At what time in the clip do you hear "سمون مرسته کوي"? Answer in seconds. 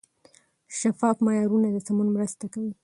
1.87-2.71